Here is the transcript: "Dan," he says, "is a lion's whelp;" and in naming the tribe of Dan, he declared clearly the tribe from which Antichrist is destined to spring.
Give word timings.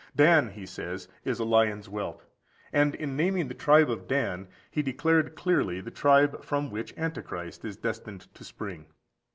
"Dan," 0.15 0.49
he 0.49 0.65
says, 0.65 1.07
"is 1.23 1.37
a 1.37 1.45
lion's 1.45 1.85
whelp;" 1.85 2.23
and 2.73 2.95
in 2.95 3.15
naming 3.15 3.47
the 3.49 3.53
tribe 3.53 3.87
of 3.91 4.07
Dan, 4.07 4.47
he 4.71 4.81
declared 4.81 5.35
clearly 5.35 5.79
the 5.79 5.91
tribe 5.91 6.43
from 6.43 6.71
which 6.71 6.97
Antichrist 6.97 7.63
is 7.63 7.77
destined 7.77 8.21
to 8.33 8.43
spring. 8.43 8.87